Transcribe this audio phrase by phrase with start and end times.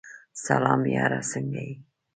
[0.45, 1.75] سلام یاره سنګه یی؟